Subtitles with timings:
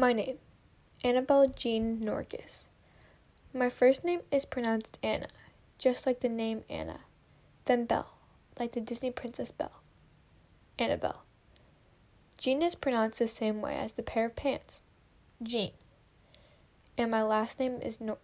[0.00, 0.38] My name
[1.02, 2.68] Annabelle Jean Norcus.
[3.52, 5.26] My first name is pronounced Anna,
[5.76, 7.00] just like the name Anna.
[7.64, 8.16] Then Belle,
[8.60, 9.82] like the Disney Princess Belle.
[10.78, 11.24] Annabelle.
[12.36, 14.82] Jean is pronounced the same way as the pair of pants.
[15.42, 15.72] Jean.
[16.96, 18.18] And my last name is Nor-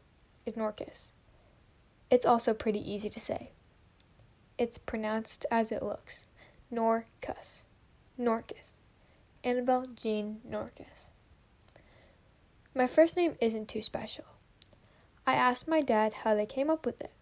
[0.47, 1.11] is Norcus.
[2.09, 3.51] It's also pretty easy to say.
[4.59, 6.29] It's pronounced as it looks.
[6.73, 7.65] Norcus.
[8.17, 8.79] Norcus.
[9.43, 11.09] Annabelle Jean Norcus.
[12.77, 14.25] My first name isn't too special.
[15.27, 17.13] I asked my dad how they came up with it.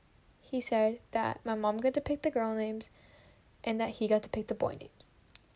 [0.41, 2.91] He said that my mom got to pick the girl names
[3.63, 5.11] and that he got to pick the boy names.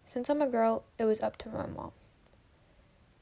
[0.05, 1.93] Since I'm a girl, it was up to my mom.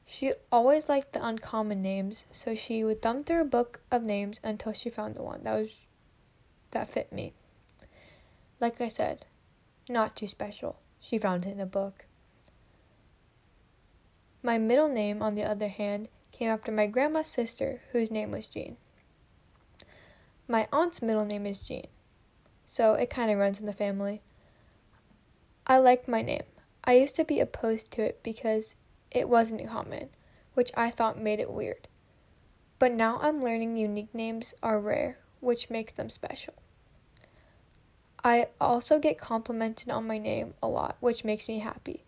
[0.05, 4.39] She always liked the uncommon names, so she would thumb through a book of names
[4.43, 5.79] until she found the one that was
[6.71, 7.33] that fit me.
[8.59, 9.25] Like I said,
[9.89, 10.77] not too special.
[10.99, 12.05] She found it in a book.
[14.43, 18.47] My middle name, on the other hand, came after my grandma's sister, whose name was
[18.47, 18.77] Jean.
[20.47, 21.87] My aunt's middle name is Jean,
[22.65, 24.21] so it kind of runs in the family.
[25.65, 26.43] I like my name.
[26.83, 28.75] I used to be opposed to it because
[29.11, 30.09] it wasn't common,
[30.53, 31.87] which I thought made it weird.
[32.77, 36.53] But now I'm learning unique names are rare, which makes them special.
[38.23, 42.05] I also get complimented on my name a lot, which makes me happy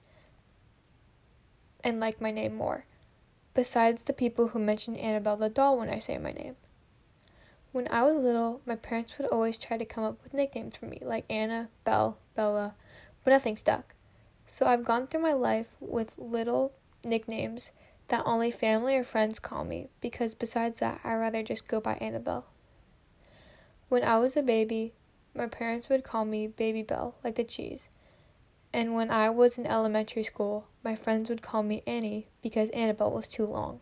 [1.88, 2.86] and like my name more,
[3.58, 6.56] besides the people who mention Annabelle the doll when I say my name.
[7.72, 10.86] When I was little, my parents would always try to come up with nicknames for
[10.86, 12.76] me, like Anna, Belle, Bella,
[13.24, 13.96] but nothing stuck.
[14.46, 17.72] So I've gone through my life with little nicknames
[18.10, 21.96] that only family or friends call me, because besides that, I rather just go by
[21.96, 22.46] Annabelle.
[23.90, 24.94] When I was a baby,
[25.34, 27.90] my parents would call me Baby Belle, like the cheese.
[28.78, 33.12] And when I was in elementary school, my friends would call me Annie because Annabelle
[33.12, 33.82] was too long.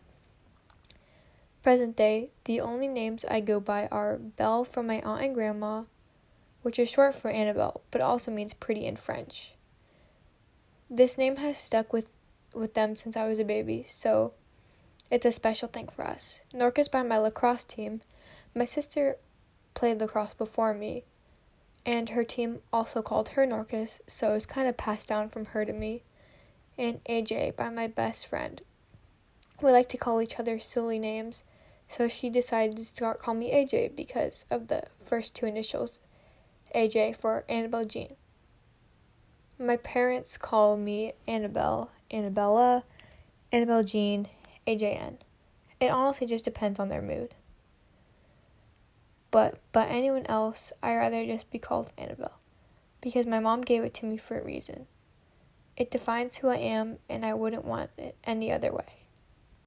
[1.62, 5.84] Present day, the only names I go by are Belle from my aunt and grandma,
[6.62, 9.56] which is short for Annabelle, but also means pretty in French.
[10.90, 12.08] This name has stuck with,
[12.54, 14.32] with them since I was a baby, so
[15.12, 16.40] it's a special thing for us.
[16.54, 18.00] Norcus by my lacrosse team.
[18.56, 19.18] My sister
[19.74, 21.04] played lacrosse before me,
[21.86, 25.66] and her team also called her Norcus, so it's kind of passed down from her
[25.66, 26.04] to me.
[26.78, 28.62] And AJ by my best friend.
[29.62, 31.46] We like to call each other silly names,
[31.88, 36.00] so she decided to start calling me AJ because of the first two initials,
[36.76, 38.16] AJ for Annabelle Jean.
[39.58, 42.84] My parents call me Annabelle, Annabella,
[43.54, 44.28] Annabelle Jean,
[44.68, 45.20] AJN.
[45.80, 47.36] It honestly just depends on their mood
[49.36, 52.40] but by anyone else, I'd rather just be called Annabelle
[53.02, 54.88] because my mom gave it to me for a reason.
[55.76, 59.05] It defines who I am, and I wouldn't want it any other way.